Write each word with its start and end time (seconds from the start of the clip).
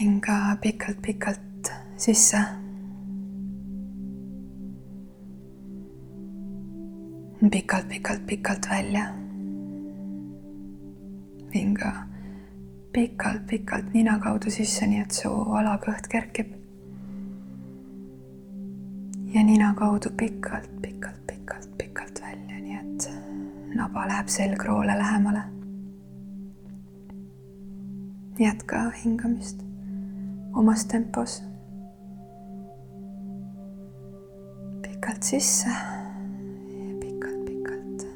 hinga 0.00 0.56
pikalt-pikalt 0.60 1.72
sisse. 1.96 2.38
pikalt-pikalt-pikalt 7.50 8.70
välja. 8.70 9.06
hinga 11.54 11.92
pikalt-pikalt 12.92 13.92
nina 13.92 14.18
kaudu 14.18 14.50
sisse, 14.50 14.86
nii 14.86 15.00
et 15.00 15.10
su 15.10 15.28
alakõht 15.30 16.08
kerkib. 16.10 16.46
ja 19.34 19.42
nina 19.44 19.74
kaudu 19.74 20.08
pikalt-pikalt-pikalt-pikalt 20.22 22.20
välja, 22.22 22.58
nii 22.60 22.76
et 22.80 23.10
naba 23.74 24.08
läheb 24.08 24.28
selgroole 24.28 24.98
lähemale. 24.98 25.42
jätka 28.38 28.90
hingamist 29.04 29.73
omas 30.54 30.84
tempos. 30.84 31.42
pikalt 34.82 35.22
sisse 35.22 35.70
pikalt-pikalt 37.00 38.06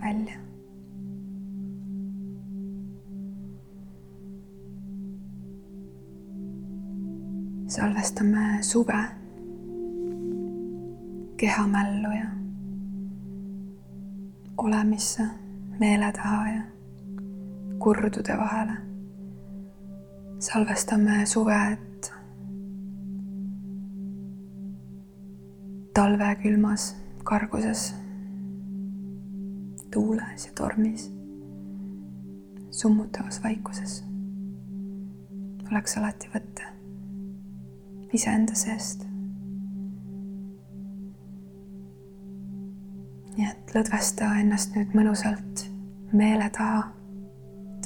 välja. 0.00 0.38
salvestame 7.66 8.58
suve, 8.60 9.04
kehamällu 11.36 12.10
ja 12.12 12.26
olemisse, 14.56 15.22
meele 15.80 16.12
taha 16.12 16.48
ja 16.48 16.62
kurdude 17.78 18.38
vahele 18.38 18.91
salvestame 20.42 21.26
suve, 21.26 21.56
et 21.72 22.12
talve 25.94 26.34
külmas 26.42 26.96
karguses, 27.24 27.94
tuules 29.92 30.46
ja 30.46 30.52
tormis, 30.58 31.06
summutavas 32.70 33.38
vaikuses 33.44 34.02
oleks 35.70 35.96
alati 35.96 36.28
võtta 36.34 36.74
iseenda 38.12 38.58
seest. 38.58 39.06
nii 43.32 43.46
et 43.48 43.70
lõdvesta 43.72 44.26
ennast 44.42 44.74
nüüd 44.76 44.90
mõnusalt 44.92 45.62
meele 46.12 46.50
taha, 46.52 46.82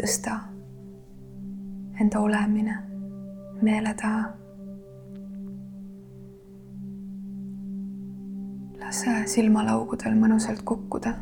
tõsta 0.00 0.40
enda 2.00 2.20
olemine 2.20 2.76
meele 3.62 3.94
taha. 3.94 4.32
lase 8.80 9.12
silmalaugudel 9.26 10.14
mõnusalt 10.14 10.62
kukkuda. 10.64 11.14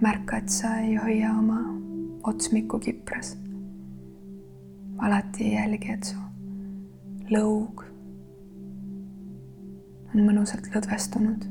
märka, 0.00 0.36
et 0.36 0.48
sa 0.48 0.76
ei 0.80 0.94
hoia 0.96 1.32
oma 1.38 1.58
otsmikku 2.22 2.78
kipras. 2.78 3.36
alati 4.98 5.52
jälgi, 5.52 5.90
et 5.92 6.04
su 6.04 6.16
lõug 7.30 7.84
on 10.14 10.26
mõnusalt 10.28 10.70
lõdvestunud. 10.74 11.50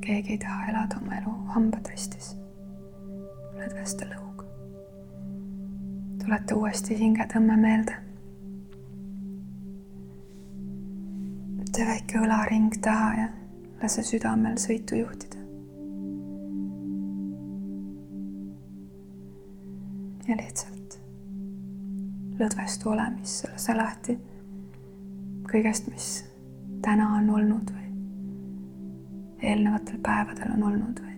keegi 0.00 0.32
ei 0.32 0.38
taha 0.38 0.70
elada 0.72 0.96
oma 1.02 1.18
elu 1.20 1.40
hambad 1.54 1.90
ristis 3.60 3.72
lõdveste 3.72 4.06
lõug. 4.08 4.44
tuleta 6.24 6.56
uuesti 6.56 6.98
hingetõmme 6.98 7.56
meelde. 7.56 7.96
tee 11.72 11.86
väike 11.86 12.18
õlaring 12.18 12.80
taha 12.82 13.14
ja 13.14 13.28
lase 13.82 14.02
südamel 14.02 14.56
sõitu 14.56 14.96
juhtida. 14.96 15.36
ja 20.28 20.36
lihtsalt 20.36 20.98
lõdvestu 22.38 22.88
olemisse, 22.88 23.48
lase 23.52 23.74
lahti 23.74 24.18
kõigest, 25.52 25.90
mis 25.90 26.24
täna 26.82 27.08
on 27.16 27.30
olnud 27.30 27.70
või 27.70 27.88
eelnevatel 29.42 29.98
päevadel 29.98 30.52
on 30.56 30.62
olnud 30.62 31.00
või 31.00 31.09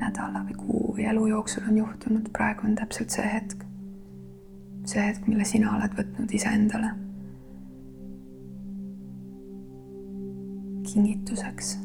nädala 0.00 0.44
või 0.48 0.56
kuu 0.58 0.94
või 0.96 1.08
elu 1.10 1.26
jooksul 1.32 1.68
on 1.68 1.78
juhtunud, 1.78 2.28
praegu 2.32 2.66
on 2.68 2.76
täpselt 2.78 3.10
see 3.14 3.26
hetk. 3.32 3.64
see 4.86 5.02
hetk, 5.02 5.26
mille 5.26 5.44
sina 5.44 5.74
oled 5.76 5.96
võtnud 5.98 6.34
iseendale. 6.34 6.92
kingituseks. 10.86 11.78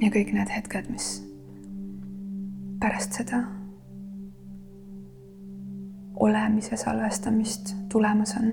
ja 0.00 0.10
kõik 0.14 0.32
need 0.36 0.50
hetked, 0.54 0.90
mis 0.92 1.08
pärast 2.80 3.16
seda 3.18 3.42
olemise 6.20 6.76
salvestamist 6.76 7.74
tulemas 7.88 8.36
on. 8.36 8.52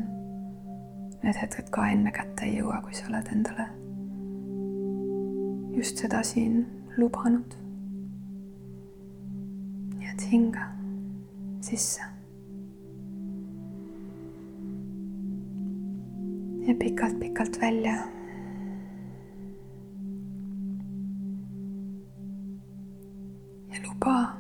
Need 1.24 1.42
hetked 1.42 1.70
ka 1.74 1.90
enne 1.90 2.12
kätte 2.14 2.46
ei 2.46 2.60
jõua, 2.60 2.82
kui 2.86 2.94
sa 2.94 3.10
oled 3.10 3.34
endale 3.34 3.66
just 5.76 5.98
seda 6.00 6.24
siin 6.24 6.66
lubanud. 6.98 7.56
nii 9.98 10.08
et 10.14 10.32
hinga 10.32 10.66
sisse. 11.62 12.02
ja 16.68 16.76
pikalt-pikalt 16.80 17.62
välja. 17.62 17.96
ja 23.72 23.78
luba 23.88 24.38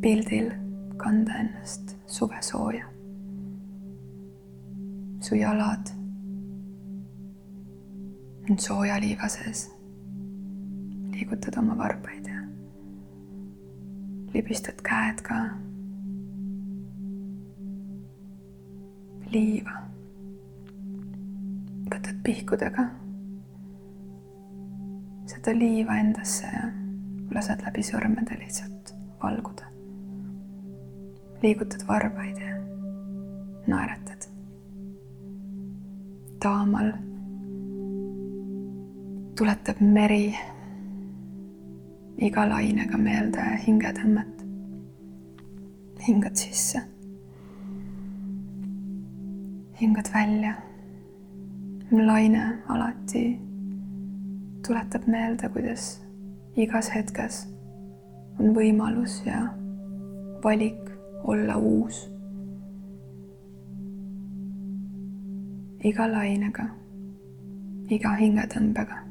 pildil 0.00 0.50
kanda 0.96 1.32
ennast 1.34 1.96
suvesooja. 2.06 2.86
su 5.20 5.34
jalad 5.34 5.88
on 8.50 8.58
sooja 8.58 9.00
liiva 9.00 9.28
sees 9.28 9.75
liigutad 11.26 11.58
oma 11.58 11.74
varbaid 11.78 12.26
ja 12.26 12.40
libistad 14.34 14.78
käed 14.82 15.22
ka 15.26 15.34
liiva. 19.32 19.74
võtad 21.90 22.22
pihkudega 22.22 22.86
seda 25.26 25.54
liiva 25.58 25.98
endasse 25.98 26.46
ja 26.46 26.70
lased 27.34 27.66
läbi 27.66 27.82
sõrmede 27.82 28.38
lihtsalt 28.38 28.94
valguda. 29.22 29.66
liigutad 31.42 31.82
varbaid 31.88 32.38
ja 32.38 32.60
naeratad. 33.66 34.30
taamal 36.38 36.92
tuletab 39.36 39.80
meri 39.80 40.36
iga 42.16 42.46
lainega 42.48 42.96
meelde 42.98 43.42
hingetõmmet. 43.66 44.44
hingad 46.08 46.36
sisse. 46.36 46.80
hingad 49.80 50.08
välja. 50.14 50.54
laine 51.92 52.62
alati 52.68 53.40
tuletab 54.66 55.06
meelde, 55.06 55.48
kuidas 55.48 56.02
igas 56.56 56.90
hetkes 56.94 57.46
on 58.40 58.54
võimalus 58.54 59.22
ja 59.26 59.52
valik 60.44 60.90
olla 61.24 61.56
uus. 61.56 62.10
iga 65.84 66.12
lainega, 66.12 66.64
iga 67.90 68.14
hingetõmbega 68.16 69.02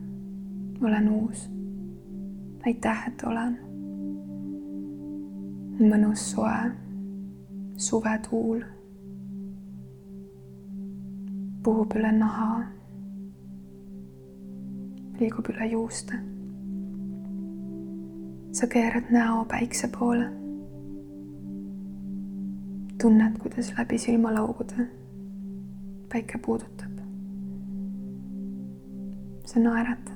olen 0.81 1.09
uus 1.09 1.54
aitäh, 2.65 3.07
et 3.07 3.23
olen. 3.25 3.57
mõnus 5.75 6.21
soe 6.31 6.71
suvetuul 7.77 8.62
puhub 11.63 11.97
üle 12.00 12.12
naha, 12.15 12.47
liigub 15.19 15.51
üle 15.53 15.67
juuste. 15.73 16.21
sa 18.56 18.67
keerad 18.71 19.12
näo 19.12 19.45
päikse 19.51 19.91
poole. 20.00 20.31
tunned, 23.01 23.38
kuidas 23.44 23.73
läbi 23.77 23.97
silmalaugude 23.97 24.89
päike 26.09 26.38
puudutab. 26.38 27.00
sa 29.45 29.59
naeratad 29.59 30.14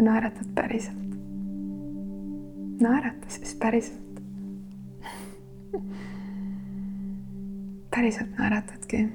sa 0.00 0.04
naeratad 0.04 0.46
päriselt. 0.54 1.10
naerata 2.80 3.26
siis 3.28 3.54
päriselt. 3.54 4.20
päriselt 7.90 8.38
naeratadki 8.38 9.08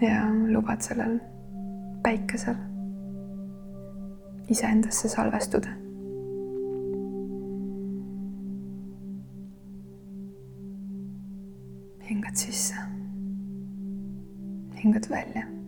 ja 0.00 0.22
lubad 0.52 0.80
sellel 0.80 1.18
päikesel 2.02 2.54
iseendasse 4.48 5.08
salvestuda. 5.08 5.68
hingad 12.10 12.36
sisse, 12.36 12.74
hingad 14.84 15.10
välja. 15.10 15.59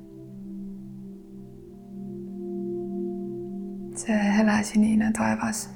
See 4.02 4.12
helesinine 4.36 5.12
taevas, 5.12 5.68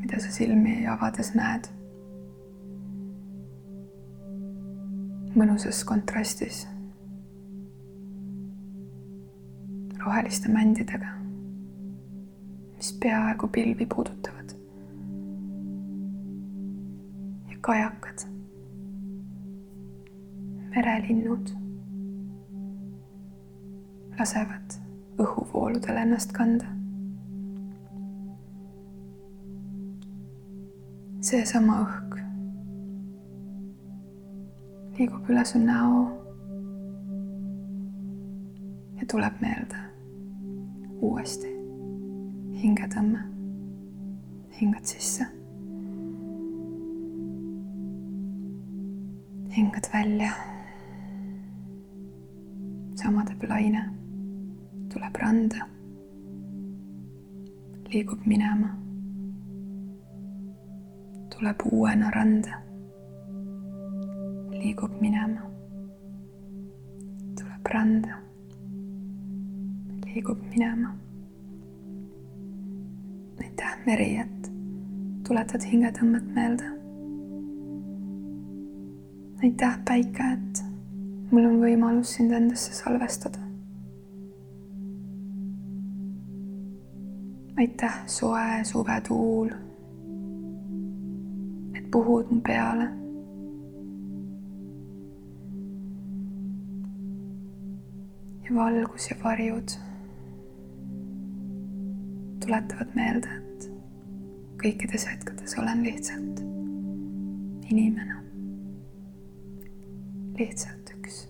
mida 0.00 0.20
sa 0.20 0.32
silmi 0.32 0.82
avades 0.92 1.30
näed? 1.32 1.70
Mõnusas 5.34 5.80
kontrastis. 5.88 6.66
Roheliste 10.04 10.52
mändidega, 10.52 11.14
mis 12.76 12.92
peaaegu 13.00 13.48
pilvi 13.48 13.88
puudutavad. 13.96 14.52
ja 17.50 17.56
kajakad, 17.60 18.28
merelinnud. 20.76 21.56
Lasevad 24.18 24.73
õhuvooludel 25.18 26.02
ennast 26.06 26.32
kanda. 26.32 26.70
seesama 31.24 31.78
õhk 31.80 32.18
liigub 34.98 35.30
üle 35.32 35.44
su 35.48 35.58
näo 35.58 36.02
ja 38.98 39.08
tuleb 39.10 39.40
meelde 39.40 39.80
uuesti 41.00 41.54
hingetõmme. 42.64 43.22
hingad 44.60 44.84
sisse. 44.84 45.26
hingad 49.56 49.88
välja. 49.92 50.30
sama 52.94 53.24
teeb 53.24 53.42
laine, 53.48 53.82
tuleb 54.94 55.20
randa, 55.20 55.68
liigub 57.92 58.26
minema, 58.30 58.72
tuleb 61.34 61.66
uuena 61.72 62.10
randa, 62.14 62.62
liigub 64.54 65.00
minema, 65.02 65.50
tuleb 67.34 67.74
randa 67.74 68.24
liigub 70.14 70.38
minema. 70.50 70.94
aitäh, 73.42 73.78
meri, 73.86 74.16
et 74.16 74.50
tuletad 75.26 75.64
hingetõmmet 75.66 76.28
meelde. 76.34 76.70
aitäh, 79.42 79.78
päike, 79.84 80.28
et 80.36 80.62
mul 81.32 81.48
on 81.50 81.58
võimalus 81.60 82.14
sind 82.16 82.32
endasse 82.32 82.72
salvestada. 82.78 83.43
Aitäh, 87.58 88.06
soe 88.06 88.64
suvetuul, 88.64 89.50
et 91.78 91.90
puhud 91.90 92.30
mu 92.30 92.40
peale 92.40 92.88
ja 98.44 98.54
valgus 98.54 99.10
ja 99.10 99.16
varjud 99.24 99.76
tuletavad 102.44 102.90
meelde, 102.94 103.30
et 103.38 103.70
kõikides 104.62 105.06
hetkedes 105.12 105.58
olen 105.58 105.82
lihtsalt 105.86 106.42
inimene. 107.70 108.14
lihtsalt 110.38 110.90
üks 110.96 111.20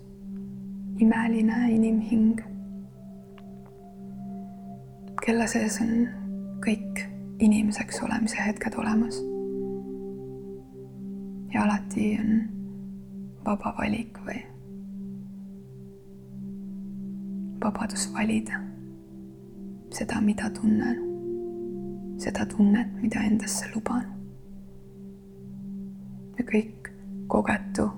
imeline 0.98 1.58
inimhing, 1.74 2.40
kelle 5.24 5.46
sees 5.48 5.78
on 5.80 5.92
kõik 6.64 7.00
inimeseks 7.40 8.02
olemise 8.04 8.36
hetked 8.46 8.76
olemas. 8.78 9.20
ja 11.54 11.62
alati 11.62 12.18
on 12.20 12.30
vaba 13.46 13.70
valik 13.78 14.18
või 14.26 14.40
vabadus 17.62 18.08
valida 18.12 18.58
seda, 19.94 20.20
mida 20.20 20.50
tunnen, 20.50 20.98
seda 22.18 22.46
tunnet, 22.50 22.90
mida 23.02 23.22
endasse 23.24 23.70
luban. 23.74 24.04
ja 26.38 26.44
kõik 26.44 26.90
kogetu 27.28 27.88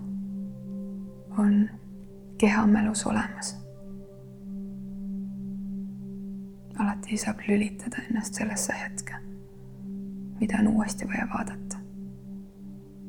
on 1.38 1.70
kehamälus 2.38 3.06
olemas. 3.06 3.56
Alati 7.06 7.16
saab 7.22 7.40
lülitada 7.46 8.02
ennast 8.10 8.34
sellesse 8.34 8.72
hetke, 8.72 9.14
mida 10.40 10.58
on 10.58 10.68
uuesti 10.68 11.06
vaja 11.08 11.28
vaadata. 11.34 11.76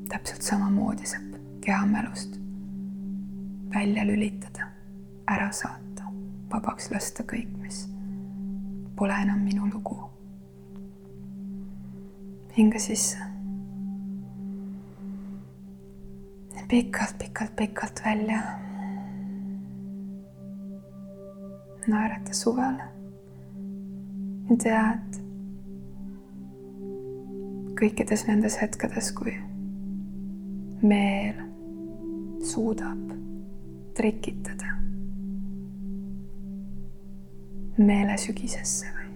täpselt 0.10 0.42
samamoodi 0.42 1.06
saab 1.06 1.34
kehamälust 1.62 2.38
välja 3.74 4.06
lülitada, 4.06 4.68
ära 5.28 5.52
saata, 5.52 6.12
vabaks 6.52 6.92
lasta 6.92 7.24
kõik, 7.24 7.58
mis 7.58 7.88
pole 8.96 9.14
enam 9.14 9.40
minu 9.40 9.66
lugu. 9.74 9.98
hinga 12.58 12.80
sisse. 12.80 13.18
pikalt-pikalt-pikalt 16.70 18.02
välja. 18.06 18.42
naerata 21.88 22.34
suvele 22.34 22.97
ja 24.50 24.58
tea, 24.64 24.84
et 24.94 25.20
kõikides 27.78 28.26
nendes 28.28 28.58
hetkedes, 28.62 29.12
kui 29.18 29.36
meel 30.82 31.44
suudab 32.46 33.12
trikitada 33.98 34.78
meele 37.78 38.18
sügisesse 38.18 38.90
või 38.96 39.10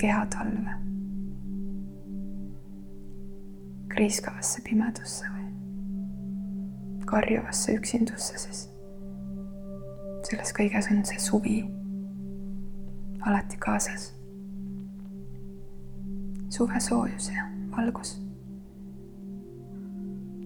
kehatalve, 0.00 0.74
kriiskavasse 3.94 4.60
pimedusse 4.64 5.30
või 5.32 7.04
karjuvasse 7.08 7.76
üksindusse, 7.78 8.38
siis 8.38 8.66
selles 10.28 10.52
kõiges 10.56 10.90
on 10.92 11.04
see 11.08 11.20
suvi 11.20 11.58
alati 13.24 13.56
kaasas. 13.60 14.13
Suve 16.56 16.80
soojus 16.80 17.28
ja 17.34 17.48
valgus. 17.76 18.14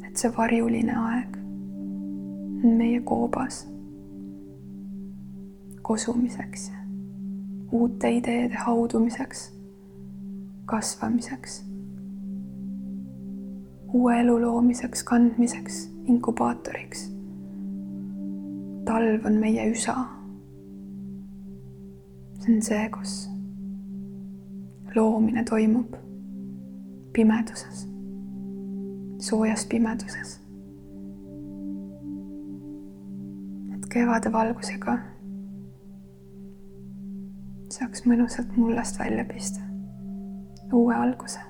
et 0.06 0.16
see 0.16 0.32
varjuline 0.36 0.96
aeg 1.04 1.38
on 2.64 2.76
meie 2.80 3.00
koobas 3.00 3.62
kosumiseks 5.82 6.70
uute 7.72 8.10
ideede 8.10 8.54
haudumiseks, 8.54 9.52
kasvamiseks, 10.64 11.64
uue 13.92 14.20
elu 14.20 14.40
loomiseks, 14.40 15.02
kandmiseks, 15.04 15.88
inkubaatoriks. 16.04 17.10
talv 18.84 19.26
on 19.26 19.32
meie 19.32 19.70
üsa. 19.70 19.96
see 22.38 22.54
on 22.54 22.62
see, 22.62 22.88
kus 22.88 23.28
loomine 24.98 25.44
toimub 25.44 25.94
pimeduses, 27.12 27.88
soojas 29.18 29.66
pimeduses. 29.66 30.40
et 33.74 33.86
kevade 33.92 34.32
valgusega 34.32 34.98
saaks 37.70 38.02
mõnusalt 38.10 38.56
mullast 38.56 38.98
välja 38.98 39.24
pista. 39.24 39.60
uue 40.72 40.94
alguse. 40.94 41.40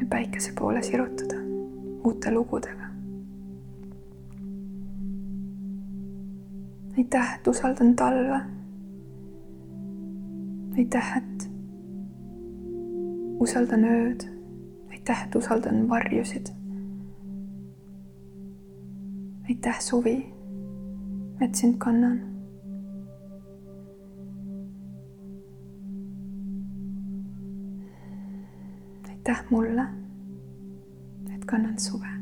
ja 0.00 0.06
päikese 0.10 0.52
poole 0.58 0.82
sirutada 0.82 1.40
uute 2.04 2.34
lugudega. 2.34 2.92
aitäh, 6.98 7.34
et 7.34 7.46
usaldan 7.46 7.96
talve. 7.96 8.57
Aitäh, 10.78 11.16
et 11.16 11.50
usaldan 13.40 13.84
ööd. 13.84 14.22
aitäh, 14.90 15.24
et 15.26 15.34
usaldan 15.34 15.88
varjusid. 15.88 16.48
aitäh, 19.48 19.80
suvi, 19.80 20.16
et 21.40 21.54
sind 21.54 21.78
kannan. 21.78 22.20
aitäh 29.08 29.44
mulle, 29.50 29.88
et 31.34 31.44
kannan 31.44 31.78
suve. 31.78 32.17